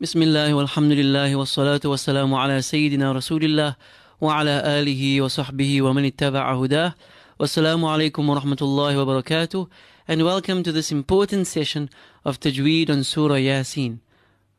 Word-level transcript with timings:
بسم 0.00 0.22
الله 0.22 0.54
والحمد 0.54 0.92
لله 0.92 1.36
والصلاة 1.36 1.80
والسلام 1.84 2.34
على 2.34 2.62
سيدنا 2.62 3.12
رسول 3.12 3.44
الله 3.44 3.76
وعلى 4.20 4.62
آله 4.80 5.20
وصحبه 5.20 5.82
ومن 5.82 6.04
اتبع 6.04 6.54
هداه 6.62 6.94
والسلام 7.40 7.84
عليكم 7.84 8.28
ورحمة 8.28 8.56
الله 8.62 8.98
وبركاته 9.00 9.68
and 10.08 10.20
welcome 10.22 10.62
to 10.62 10.70
this 10.70 10.92
important 10.92 11.46
session 11.46 11.88
of 12.26 12.38
Tajweed 12.38 12.90
on 12.90 13.04
Surah 13.04 13.40
Yasin 13.40 14.00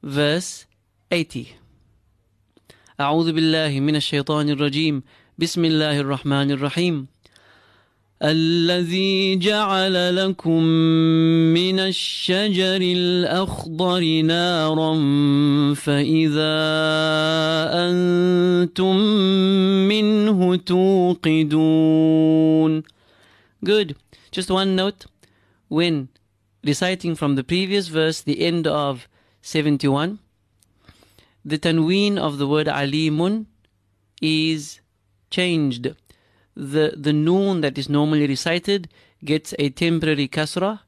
verse 0.02 0.66
80 1.12 1.46
أعوذ 3.00 3.32
بالله 3.32 3.80
من 3.80 3.96
الشيطان 3.96 4.50
الرجيم 4.50 5.04
بسم 5.38 5.66
الله 5.66 6.00
الرحمن 6.00 6.52
الرحيم 6.52 7.08
الذي 8.23 9.37
جعل 9.37 10.17
لكم 10.17 10.63
من 11.55 11.79
الشجر 11.81 12.81
الأخضر 12.83 14.21
نارا 14.21 14.95
فإذا 15.75 16.59
أنتم 17.75 18.97
منه 19.89 20.57
توقدون 20.57 22.03
Good. 23.65 23.97
Just 24.33 24.51
one 24.51 24.75
note. 24.75 25.07
When 25.69 26.09
reciting 26.65 27.15
from 27.15 27.37
the 27.37 27.45
previous 27.45 27.89
verse, 27.89 28.21
the 28.21 28.41
end 28.45 28.67
of 28.67 29.09
71, 29.43 30.19
the 31.45 31.59
tanween 31.59 32.19
of 32.19 32.39
the 32.39 32.47
word 32.47 32.67
alimun 32.67 33.47
is 34.21 34.81
changed 35.31 35.95
the, 36.58 36.94
the 36.98 37.14
noon 37.14 37.62
that 37.62 37.78
is 37.78 37.88
normally 37.88 38.26
recited 38.26 38.90
gets 39.24 39.54
a 39.60 39.70
temporary 39.70 40.28
kasra, 40.28 40.80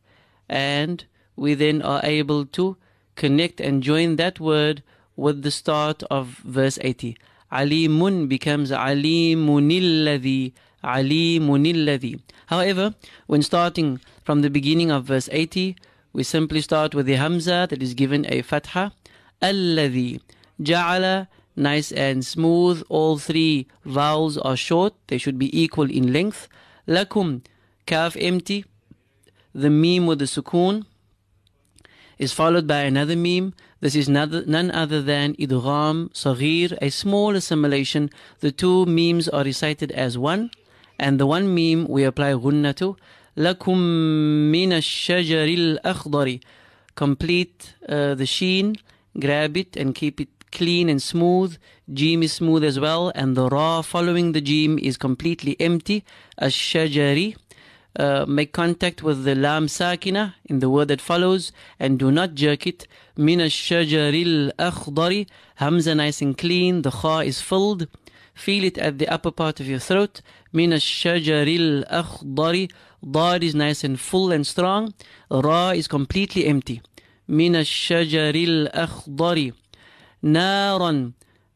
and 0.50 1.06
we 1.36 1.54
then 1.54 1.82
are 1.84 2.02
able 2.04 2.46
to 2.48 2.76
connect 3.16 3.62
and 3.62 3.84
join 3.84 4.16
that 4.16 4.40
word 4.40 4.82
with 5.16 5.44
the 5.44 5.52
start 5.52 6.02
of 6.10 6.28
verse 6.44 6.80
80. 6.82 7.18
Alimun 7.52 8.28
becomes 8.28 8.72
alimunilladhi, 8.72 10.54
alimunilladhi. 10.84 12.20
However, 12.48 12.96
when 13.28 13.44
starting 13.44 14.00
from 14.24 14.42
the 14.42 14.50
beginning 14.50 14.90
of 14.90 15.06
verse 15.06 15.30
80, 15.32 15.76
we 16.14 16.24
simply 16.24 16.62
start 16.62 16.96
with 16.96 17.06
the 17.06 17.16
hamza 17.16 17.68
that 17.70 17.84
is 17.84 17.94
given 17.94 18.26
a 18.28 18.42
fatha. 18.42 18.92
Alladhi, 19.42 20.20
ja'ala 20.62 21.28
nice 21.60 21.92
and 21.92 22.26
smooth. 22.26 22.84
All 22.90 23.18
three 23.18 23.68
vowels 23.86 24.38
are 24.38 24.56
short, 24.56 24.94
they 25.08 25.18
should 25.18 25.38
be 25.38 25.50
equal 25.62 25.90
in 25.92 26.12
length. 26.12 26.48
Lakum, 26.88 27.44
kaf 27.86 28.16
empty. 28.20 28.66
The 29.54 29.70
meme 29.70 30.06
with 30.06 30.20
the 30.20 30.26
sukoon 30.26 30.86
is 32.18 32.34
followed 32.34 32.68
by 32.68 32.82
another 32.82 33.16
meme. 33.16 33.54
This 33.82 33.96
is 33.96 34.10
none 34.10 34.72
other 34.72 35.02
than 35.02 35.36
idgham, 35.36 36.12
saghir, 36.14 36.78
a 36.82 36.90
small 36.90 37.36
assimilation. 37.36 38.10
The 38.42 38.52
two 38.52 38.86
memes 38.86 39.30
are 39.30 39.44
recited 39.44 39.92
as 39.92 40.18
one, 40.18 40.52
and 41.00 41.20
the 41.20 41.26
one 41.26 41.54
meme 41.56 41.88
we 41.88 42.04
apply 42.04 42.34
gunna 42.34 42.74
to. 42.74 42.98
Lakum 43.38 44.52
min 44.52 44.74
ash-shajaril 44.74 45.80
akhdari. 45.84 46.44
Complete 46.96 47.74
uh, 47.88 48.16
the 48.16 48.26
sheen, 48.26 48.76
grab 49.18 49.56
it 49.56 49.78
and 49.78 49.96
keep 49.96 50.20
it 50.20 50.28
clean 50.52 50.90
and 50.90 51.02
smooth. 51.02 51.58
Jim 51.92 52.24
is 52.24 52.34
smooth 52.34 52.64
as 52.64 52.80
well, 52.80 53.12
and 53.16 53.36
the 53.36 53.50
ra 53.50 53.82
following 53.82 54.32
the 54.34 54.42
jim 54.42 54.78
is 54.80 54.98
completely 54.98 55.56
empty. 55.60 56.04
Ash-shajari. 56.38 57.36
Uh, 57.96 58.24
make 58.28 58.54
contact 58.54 59.02
with 59.02 59.24
the 59.24 59.34
lam 59.34 59.68
sakina 59.68 60.36
in 60.46 60.60
the 60.60 60.70
word 60.70 60.88
that 60.88 61.02
follows 61.02 61.52
and 61.80 61.98
do 61.98 62.12
not 62.12 62.36
jerk 62.36 62.68
it. 62.68 62.88
Min 63.18 63.42
ash-shajaril 63.42 64.54
akhdari. 64.58 65.28
Hamza 65.56 65.96
nice 65.96 66.22
and 66.22 66.38
clean. 66.38 66.84
The 66.84 66.92
kha 66.92 67.26
is 67.26 67.42
filled. 67.42 67.88
Feel 68.36 68.64
it 68.64 68.78
at 68.78 69.00
the 69.00 69.08
upper 69.08 69.32
part 69.32 69.60
of 69.60 69.68
your 69.68 69.80
throat. 69.80 70.22
Min 70.54 70.72
ash-shajaril 70.72 71.90
akhdari. 71.90 72.72
Dad 73.12 73.44
is 73.44 73.56
nice 73.56 73.84
and 73.84 74.00
full 74.00 74.32
and 74.32 74.46
strong. 74.46 74.94
Ra 75.32 75.72
is 75.72 75.88
completely 75.88 76.46
empty. 76.46 76.82
Min 77.28 77.56
ash-shajaril 77.56 78.72
akhdari. 78.72 79.54
Naran. 80.24 81.14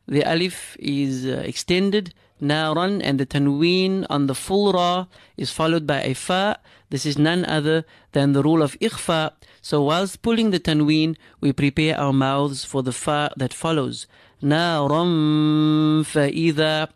The 0.07 0.23
alif 0.23 0.75
is 0.79 1.25
uh, 1.25 1.43
extended. 1.45 2.13
Naran 2.41 3.01
and 3.03 3.19
the 3.19 3.25
tanween 3.25 4.05
on 4.09 4.27
the 4.27 4.35
full 4.35 4.73
ra 4.73 5.05
is 5.37 5.51
followed 5.51 5.87
by 5.87 6.01
a 6.01 6.13
fa. 6.13 6.59
This 6.89 7.05
is 7.05 7.17
none 7.17 7.45
other 7.45 7.85
than 8.11 8.33
the 8.33 8.43
rule 8.43 8.61
of 8.61 8.77
ikhfa. 8.79 9.31
So 9.61 9.81
whilst 9.83 10.21
pulling 10.21 10.51
the 10.51 10.59
tanween, 10.59 11.15
we 11.39 11.53
prepare 11.53 11.97
our 11.97 12.11
mouths 12.11 12.65
for 12.65 12.83
the 12.83 12.91
fa 12.91 13.31
that 13.37 13.53
follows. 13.53 14.07
Naran 14.41 16.03
fa'idha. 16.05 16.89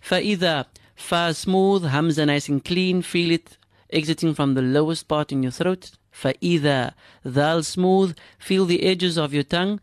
Fa'idha. 0.00 0.66
Fa 0.94 1.34
smooth, 1.34 1.84
hamza 1.84 2.24
nice 2.24 2.48
and 2.48 2.64
clean. 2.64 3.02
Feel 3.02 3.32
it 3.32 3.58
exiting 3.90 4.34
from 4.34 4.54
the 4.54 4.62
lowest 4.62 5.06
part 5.06 5.32
in 5.32 5.42
your 5.42 5.52
throat. 5.52 5.92
Fa'idha. 6.12 6.94
Dhal 7.26 7.62
smooth. 7.64 8.16
Feel 8.38 8.64
the 8.64 8.84
edges 8.84 9.18
of 9.18 9.34
your 9.34 9.42
tongue 9.42 9.80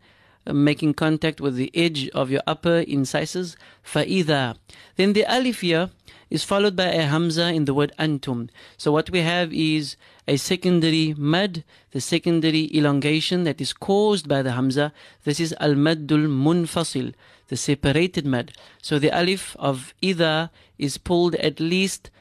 making 0.53 0.93
contact 0.93 1.41
with 1.41 1.55
the 1.55 1.71
edge 1.75 2.09
of 2.09 2.29
your 2.29 2.41
upper 2.47 2.79
incisors. 2.79 3.57
فَإِذَا 3.85 4.57
Then 4.95 5.13
the 5.13 5.25
alif 5.25 5.61
here 5.61 5.89
is 6.29 6.43
followed 6.43 6.75
by 6.75 6.85
a 6.87 7.03
hamza 7.03 7.47
in 7.47 7.65
the 7.65 7.73
word 7.73 7.91
antum. 7.97 8.49
So 8.77 8.91
what 8.91 9.09
we 9.09 9.21
have 9.21 9.53
is 9.53 9.95
a 10.27 10.37
secondary 10.37 11.13
mad, 11.17 11.63
the 11.91 12.01
secondary 12.01 12.69
elongation 12.75 13.43
that 13.45 13.61
is 13.61 13.73
caused 13.73 14.27
by 14.27 14.41
the 14.41 14.53
hamza. 14.53 14.91
This 15.23 15.39
is 15.39 15.55
al-maddul 15.59 16.27
munfasil, 16.27 17.13
the 17.47 17.57
separated 17.57 18.25
mad. 18.25 18.51
So 18.81 18.99
the 18.99 19.11
alif 19.11 19.55
of 19.57 19.93
ida 20.03 20.51
is 20.77 20.97
pulled 20.97 21.35
at 21.35 21.59
least 21.59 22.11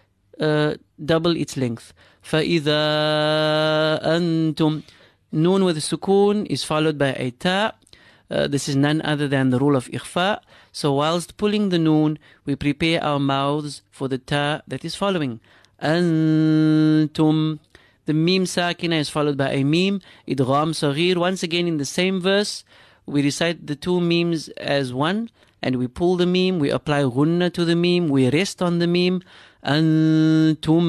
uh, 0.40 0.74
double 1.04 1.36
its 1.36 1.56
length. 1.56 1.92
فَإِذَا 2.22 4.02
أَنْتُمْ 4.04 4.82
Noon 5.32 5.64
with 5.64 5.76
sukoon 5.78 6.46
is 6.46 6.62
followed 6.62 6.96
by 6.96 7.12
a 7.14 7.30
ta' 7.32 7.72
Uh, 8.31 8.47
this 8.47 8.69
is 8.69 8.77
none 8.77 9.01
other 9.01 9.27
than 9.27 9.49
the 9.49 9.59
rule 9.59 9.75
of 9.75 9.87
ikhfa. 9.89 10.39
So 10.71 10.93
whilst 10.93 11.35
pulling 11.35 11.67
the 11.69 11.77
noon, 11.77 12.17
we 12.45 12.55
prepare 12.55 13.03
our 13.03 13.19
mouths 13.19 13.81
for 13.91 14.07
the 14.07 14.17
ta 14.17 14.61
that 14.67 14.85
is 14.85 14.95
following. 14.95 15.41
Antum. 15.81 17.59
The 18.05 18.13
meme 18.13 18.45
sakina 18.45 18.95
is 18.95 19.09
followed 19.09 19.37
by 19.37 19.51
a 19.51 19.63
meme. 19.63 19.99
Idgham 20.27 20.71
saghir. 20.71 21.17
Once 21.17 21.43
again 21.43 21.67
in 21.67 21.77
the 21.77 21.85
same 21.85 22.21
verse, 22.21 22.63
we 23.05 23.21
recite 23.21 23.67
the 23.67 23.75
two 23.75 23.99
memes 23.99 24.47
as 24.57 24.93
one 24.93 25.29
and 25.61 25.75
we 25.75 25.87
pull 25.87 26.15
the 26.15 26.25
meme, 26.25 26.59
we 26.59 26.69
apply 26.71 27.03
gunna 27.03 27.49
to 27.51 27.65
the 27.65 27.75
meme, 27.75 28.09
we 28.09 28.29
rest 28.29 28.61
on 28.61 28.79
the 28.79 28.87
meme. 28.87 29.21
Antum 29.63 30.85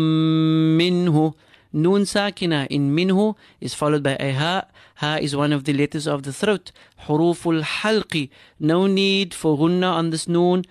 minhu. 0.79 1.35
Noon 1.73 2.05
sakina 2.05 2.67
in 2.69 2.95
minhu 2.95 3.35
is 3.61 3.75
followed 3.75 4.03
by 4.03 4.17
a 4.21 4.33
ha. 4.33 4.67
Ha 4.97 5.19
is 5.21 5.35
one 5.35 5.53
of 5.53 5.65
the 5.65 5.73
letters 5.73 6.07
of 6.07 6.23
the 6.23 6.33
throat. 6.33 6.71
Huruful 7.07 7.63
halqi. 7.63 8.29
No 8.61 8.87
need 8.87 9.33
for 9.33 9.57
gunna 9.57 9.87
on 9.87 10.11
this 10.11 10.29
noon. 10.29 10.65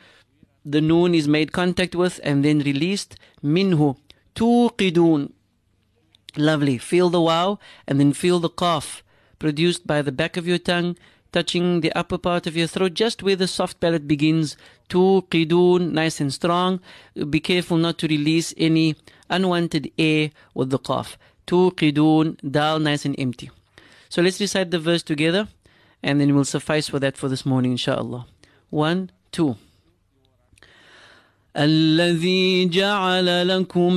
The 0.63 0.81
noon 0.81 1.15
is 1.15 1.27
made 1.27 1.51
contact 1.51 1.95
with 1.95 2.19
and 2.23 2.45
then 2.45 2.59
released. 2.59 3.15
Minhu. 3.43 3.97
Tuqidun. 4.35 5.31
Lovely. 6.37 6.77
Feel 6.77 7.09
the 7.09 7.21
wow 7.21 7.57
and 7.87 7.99
then 7.99 8.13
feel 8.13 8.39
the 8.39 8.49
cough 8.49 9.03
produced 9.39 9.87
by 9.87 10.03
the 10.03 10.11
back 10.11 10.37
of 10.37 10.47
your 10.47 10.59
tongue 10.59 10.95
touching 11.31 11.81
the 11.81 11.91
upper 11.93 12.17
part 12.17 12.45
of 12.45 12.57
your 12.57 12.67
throat, 12.67 12.93
just 12.93 13.23
where 13.23 13.35
the 13.35 13.47
soft 13.47 13.79
palate 13.79 14.07
begins. 14.07 14.57
Tuqidun, 14.89 15.91
nice 15.91 16.19
and 16.19 16.33
strong. 16.33 16.79
Be 17.29 17.39
careful 17.39 17.77
not 17.77 17.97
to 17.99 18.07
release 18.07 18.53
any 18.57 18.95
unwanted 19.30 19.90
air 19.98 20.30
with 20.54 20.70
the 20.70 20.78
cough. 20.78 21.18
Tuqidun, 21.46 22.38
dal, 22.50 22.78
nice 22.78 23.04
and 23.04 23.14
empty. 23.18 23.50
So 24.08 24.22
let's 24.22 24.40
recite 24.40 24.70
the 24.70 24.78
verse 24.78 25.02
together, 25.02 25.48
and 26.02 26.20
then 26.20 26.34
we'll 26.34 26.44
suffice 26.44 26.88
for 26.88 26.98
that 27.00 27.16
for 27.16 27.28
this 27.28 27.44
morning, 27.46 27.72
inshallah. 27.72 28.26
One, 28.70 29.10
two. 29.32 29.56
الذي 31.56 32.68
جعل 32.68 33.48
لكم 33.48 33.92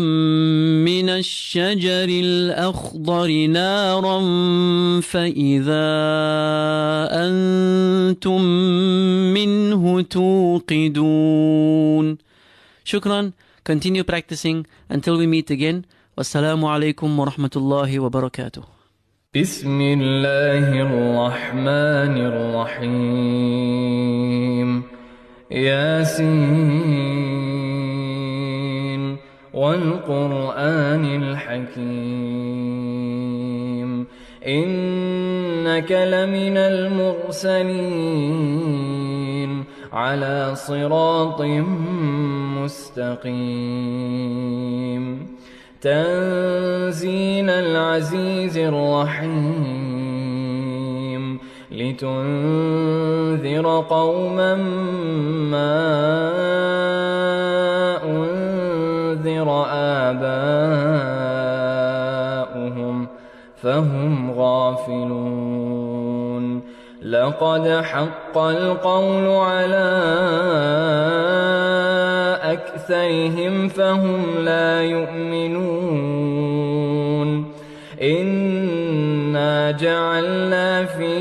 من 0.85 1.09
الشجر 1.09 2.09
الأخضر 2.09 3.47
نارا 3.47 4.19
فإذا 5.01 5.89
أنتم 7.11 8.41
منه 9.33 10.01
توقدون 10.01 11.37
شكرا 12.83 13.31
continue 13.64 14.04
practicing 14.04 14.66
until 14.88 15.16
we 15.16 15.26
meet 15.26 15.50
again. 15.50 15.84
والسلام 16.16 16.64
عليكم 16.64 17.18
ورحمة 17.18 17.50
الله 17.56 18.00
وبركاته 18.00 18.62
بسم 19.34 19.80
الله 19.80 20.82
الرحمن 20.86 22.14
الرحيم 22.30 23.62
ياسين 25.50 26.54
والقرآن 29.54 31.04
الحكيم 31.22 32.54
إن 34.46 34.94
إنك 35.64 35.92
لمن 35.92 36.56
المرسلين 36.56 37.84
على 39.94 40.50
صراط 40.54 41.42
مستقيم. 42.62 43.34
تنزيل 45.80 47.50
العزيز 47.50 48.58
الرحيم. 48.58 49.94
لتنذر 51.70 52.86
قوما 53.90 54.54
ما 55.50 55.76
أنذر 58.04 59.64
آباؤهم 59.68 60.26
فهم 63.62 64.30
غافلون. 64.30 65.53
لقد 67.04 67.68
حق 67.84 68.38
القول 68.38 69.26
على 69.26 69.90
أكثرهم 72.42 73.68
فهم 73.68 74.22
لا 74.38 74.82
يؤمنون. 74.82 75.84
إنا 78.02 79.70
جعلنا 79.70 80.84
في 80.84 81.14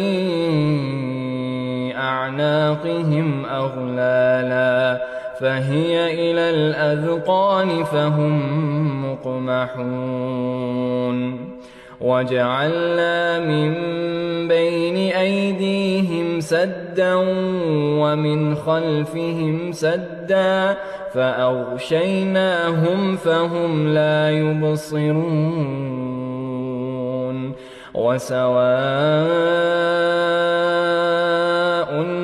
أعناقهم 1.96 3.46
أغلالا 3.46 5.04
فهي 5.40 6.14
إلى 6.14 6.50
الأذقان 6.50 7.84
فهم 7.84 8.42
مقمحون. 9.12 10.54
وجعلنا 12.02 13.40
من 13.40 13.74
بين 14.48 15.14
أيديهم 15.14 16.40
سدا 16.40 17.16
ومن 18.02 18.56
خلفهم 18.56 19.72
سدا 19.72 20.78
فأغشيناهم 21.14 23.16
فهم 23.16 23.88
لا 23.88 24.32
يبصرون 24.32 25.94
وسواء 27.94 28.74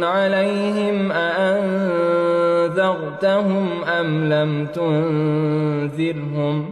عليهم 0.03 1.11
أأنذرتهم 1.11 1.69
أم 3.83 4.33
لم 4.33 4.65
تنذرهم 4.65 6.71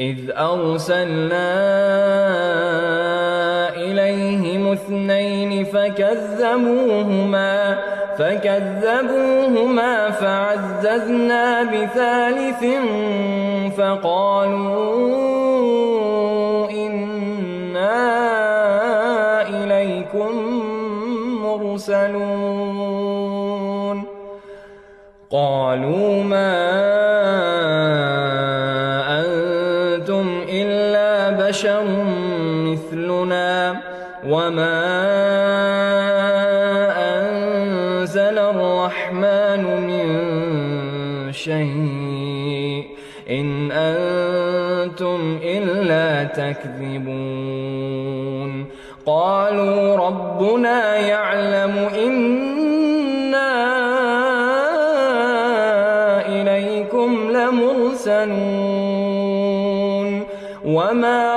إذ 0.00 0.16
أرسلنا 0.30 1.52
إليهم 3.76 4.72
اثنين 4.72 5.64
فكذبوهما 5.64 7.52
فكذبوهما 8.18 10.10
فعززنا 10.10 11.62
بثالث 11.62 12.64
فقالوا 13.76 15.00
إنا 16.70 17.98
إليكم 19.48 20.32
مرسلون. 21.42 22.82
قالوا 25.32 26.22
إلا 45.82 46.24
تكذبون. 46.24 47.22
قالوا 49.06 49.96
ربنا 49.96 50.96
يعلم 50.96 51.88
إنا 52.04 53.52
إليكم 56.28 57.30
لمرسلون. 57.30 58.22
وما 60.64 61.31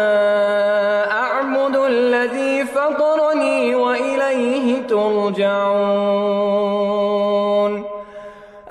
ترجعون 5.29 6.91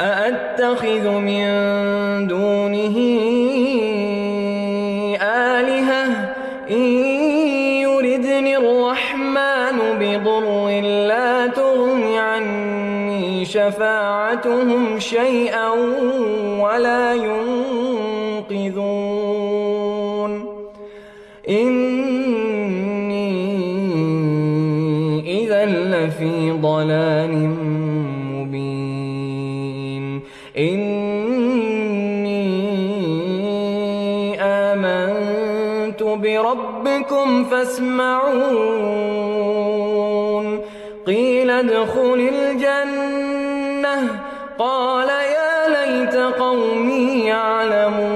أأتخذ 0.01 1.09
من 1.09 1.47
دونه 2.27 2.97
آلهة؟ 5.23 6.35
إن 6.71 6.83
يردني 7.87 8.57
الرحمن 8.57 9.79
بضر 10.01 10.81
لا 10.81 11.47
تغني 11.47 12.21
شفاعتهم 13.45 14.99
شيئا 14.99 15.69
ولا 16.61 17.15
ينقذون 17.15 17.40
آمنت 35.91 36.03
بربكم 36.03 37.45
فاسمعون. 37.45 38.21
قيل 41.07 41.51
ادخل 41.51 42.31
الجنة. 42.35 44.21
قال 44.59 45.09
يا 45.09 45.69
ليت 45.69 46.17
قومي 46.17 47.25
يعلمون. 47.25 48.15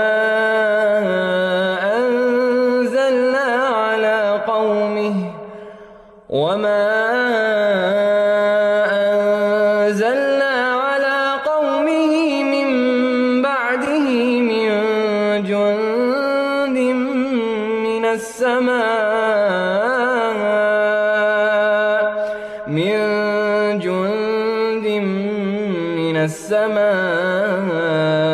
السماء 26.27 28.26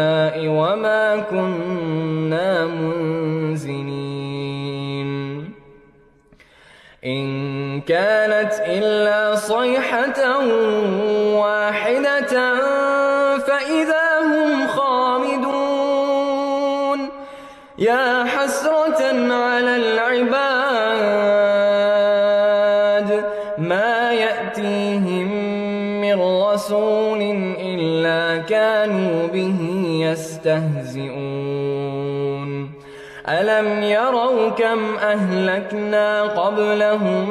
ألم 33.63 33.83
يروا 33.83 34.49
كم 34.49 34.95
أهلكنا 34.95 36.23
قبلهم 36.23 37.29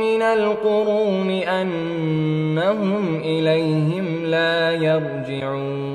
من 0.00 0.22
القرون 0.22 1.30
أنهم 1.30 3.20
إليهم 3.24 4.24
لا 4.24 4.70
يرجعون 4.72 5.94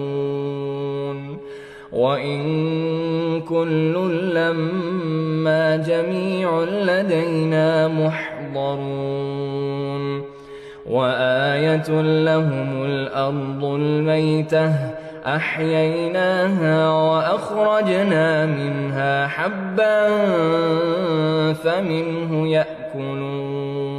وإن 1.92 3.42
كل 3.42 3.94
لما 4.34 5.76
جميع 5.76 6.64
لدينا 6.64 7.88
محضرون 7.88 9.20
وآية 10.90 12.02
لهم 12.02 12.86
الأرض 12.86 13.64
الميتة 13.64 14.99
أحييناها 15.26 16.90
وأخرجنا 16.90 18.46
منها 18.46 19.28
حبا 19.28 20.08
فمنه 21.54 22.48
يأكلون. 22.48 23.90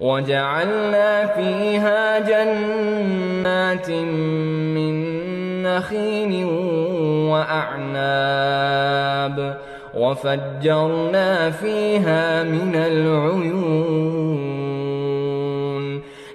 وجعلنا 0.00 1.26
فيها 1.26 2.18
جنات 2.18 3.90
من 3.90 4.94
نخيل 5.62 6.44
وأعناب. 7.30 8.60
وفجرنا 9.94 11.50
فيها 11.50 12.42
من 12.42 12.74
العيون 12.74 14.49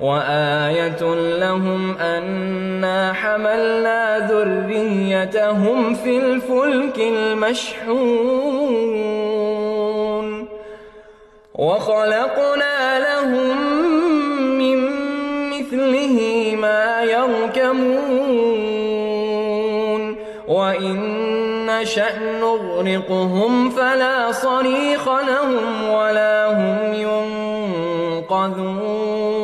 وآية 0.00 1.14
لهم 1.38 1.98
أنا 1.98 3.12
حملنا 3.12 4.28
ذريتهم 4.30 5.94
في 5.94 6.18
الفلك 6.18 6.98
المشحون 6.98 8.44
وخلقنا 11.54 12.98
لهم 12.98 13.56
من 14.58 14.78
مثله 15.50 16.18
ما 16.60 17.02
يركمون 17.02 18.24
وإن 20.48 20.96
نشأ 21.66 22.18
نغرقهم 22.40 23.70
فلا 23.70 24.32
صريخ 24.32 25.08
لهم 25.08 25.88
ولا 25.90 26.46
هم 26.46 26.94
ينقذون 28.22 29.43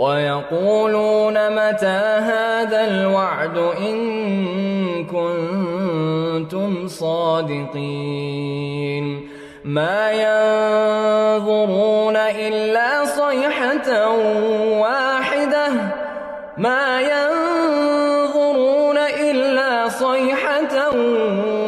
ويقولون 0.00 1.34
متى 1.34 2.00
هذا 2.32 2.84
الوعد 2.84 3.58
إن 3.58 5.04
كنتم 5.04 6.88
صادقين 6.88 8.50
ما 9.64 10.12
ينظرون 10.12 12.16
إلا 12.16 13.04
صيحة 13.04 14.08
واحدة 14.80 15.68
ما 16.58 17.00
ينظرون 17.00 18.98
إلا 18.98 19.88
صيحة 19.88 20.96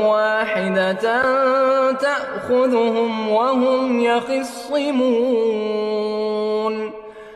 واحدة 0.04 1.22
تأخذهم 1.92 3.28
وهم 3.28 4.00
يخصمون 4.00 5.91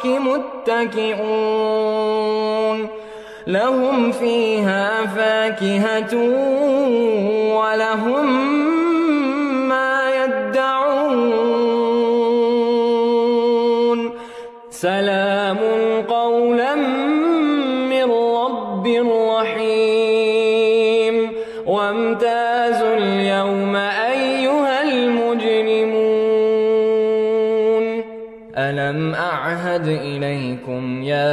متكئون. 0.07 1.59
لهم 3.48 4.12
فيها 4.12 5.07
فاكهة 5.07 6.14
ولهم 7.55 8.48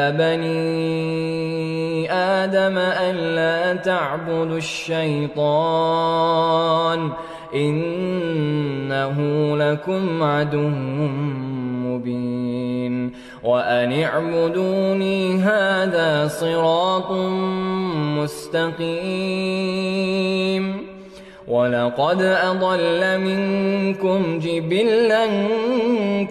يا 0.06 0.12
بني 0.12 2.12
آدم 2.12 2.78
ألا 2.78 3.76
تعبدوا 3.76 4.58
الشيطان 4.58 5.40
إنه 7.56 9.18
لكم 9.58 10.24
عدو 10.24 10.70
مبين 11.86 13.12
وأن 13.44 14.04
اعبدوني 14.04 15.36
هذا 15.36 16.28
صراط 16.28 17.12
مستقيم 18.22 18.86
ولقد 21.48 22.22
أضل 22.22 23.20
منكم 23.20 24.40
جبلا 24.40 25.26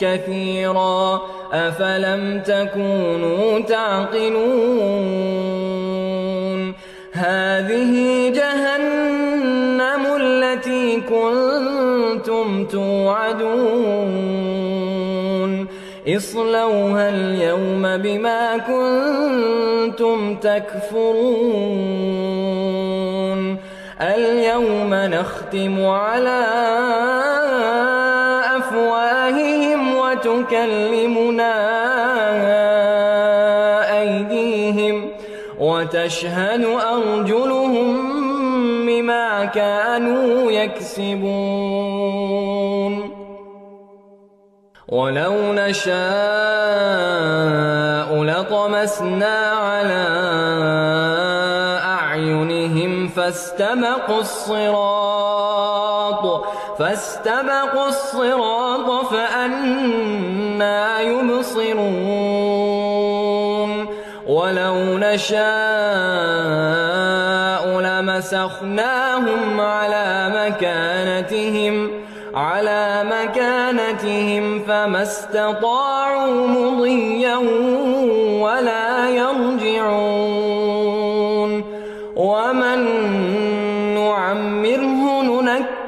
كثيرا 0.00 1.20
أفلم 1.54 2.42
تكونوا 2.46 3.60
تعقلون 3.60 5.14
هذه 7.12 8.28
جهنم 8.34 10.06
التي 10.20 11.00
كنتم 11.00 12.66
توعدون 12.66 14.14
اصلوها 16.08 17.08
اليوم 17.08 17.96
بما 17.96 18.56
كنتم 18.58 20.36
تكفرون 20.36 21.84
اليوم 24.00 24.94
نختم 24.94 25.86
على 25.86 26.44
وتكلمنا 30.26 31.54
أيديهم 34.00 35.08
وتشهد 35.60 36.64
أرجلهم 36.64 37.90
بما 38.86 39.44
كانوا 39.44 40.50
يكسبون. 40.50 42.04
ولو 44.88 45.34
نشاء 45.52 45.94
لطمسنا 48.22 49.36
على 49.50 50.04
أعينهم 51.84 53.08
فاستبقوا 53.08 54.20
الصراط. 54.20 55.53
فاستبقوا 56.78 57.88
الصراط 57.88 59.06
فأنا 59.06 61.00
يبصرون 61.00 61.74
ولو 64.26 64.98
نشاء 64.98 65.44
لمسخناهم 67.80 69.60
على 69.60 70.32
مكانتهم 70.36 71.90
على 72.34 73.04
مكانتهم 73.04 74.62
فما 74.68 75.02
استطاعوا 75.02 76.46
مضيا 76.46 77.36
ولا 78.42 79.08
يرجعون 79.08 79.53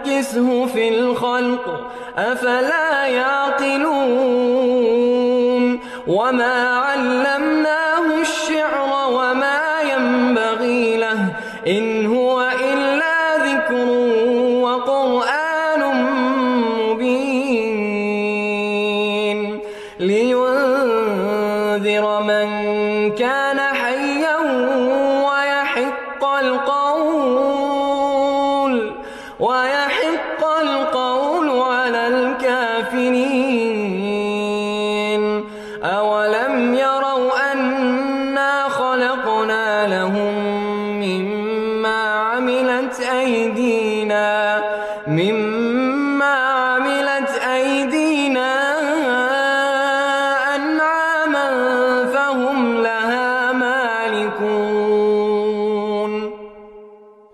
ننكسه 0.07 0.67
في 0.67 0.89
الخلق 0.89 1.91
أفلا 2.17 3.07
يعقلون 3.07 3.87
وما 6.07 6.69
علمناه 6.79 7.86
عملت 42.77 43.01
أيدينا 43.01 44.63
مما 45.07 46.25
عملت 46.25 47.31
أيدينا 47.55 48.53
أنعاما 50.55 51.49
فهم 52.15 52.83
لها 52.83 53.53
مالكون. 53.53 54.67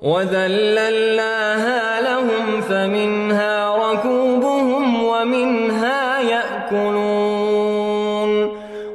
وذللناها 0.03 2.01
لهم 2.01 2.61
فمنها 2.61 3.77
ركوبهم 3.77 5.05
ومنها 5.05 6.21
يأكلون. 6.21 7.53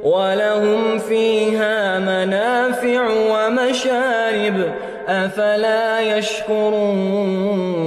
ولهم 0.02 0.98
فيها 0.98 1.98
منافع 1.98 3.08
ومشارب 3.32 4.72
أفلا 5.08 5.77
يشكرون. 6.18 7.78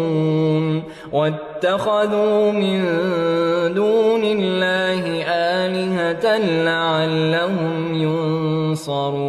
واتخذوا 1.12 2.52
من 2.52 2.84
دون 3.74 4.24
الله 4.24 5.24
آلهة 5.28 6.38
لعلهم 6.64 7.94
ينصرون. 7.94 9.22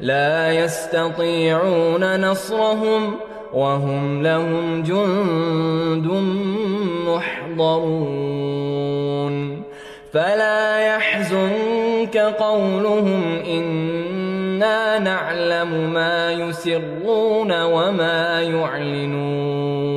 لا 0.00 0.52
يستطيعون 0.52 2.20
نصرهم 2.20 3.14
وهم 3.54 4.22
لهم 4.22 4.82
جند 4.82 6.06
محضرون. 7.06 8.54
فلا 10.12 10.78
يحزنك 10.78 12.16
قولهم 12.16 13.22
نعلم 14.98 15.92
ما 15.92 16.32
يسرون 16.32 17.62
وما 17.62 18.40
يعلنون. 18.40 19.94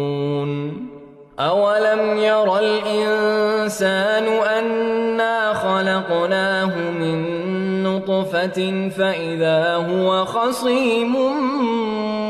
أولم 1.39 2.17
ير 2.17 2.59
الإنسان 2.59 4.27
أنا 4.27 5.53
خلقناه 5.53 6.75
من 6.75 7.17
نطفة 7.83 8.89
فإذا 8.97 9.75
هو 9.75 10.25
خصيم 10.25 11.15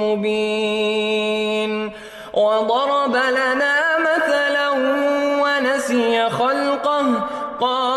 مبين. 0.03 1.91
وضرب 2.33 3.15
لنا 3.15 3.77
مثلا 3.99 4.69
ونسي 5.41 6.29
خلقه. 6.29 7.05
قال 7.61 7.96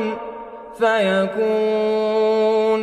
كن 0.00 0.16
فيكون 0.78 2.80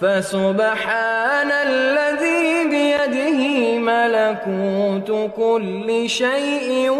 فسبحان 0.00 1.50
الذي 1.50 2.64
بيده 2.70 3.40
ملكوت 3.78 5.10
كل 5.36 6.08
شيء 6.08 6.90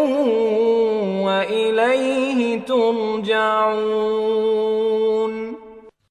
وإليه 1.26 2.61
ترجعون. 2.61 4.86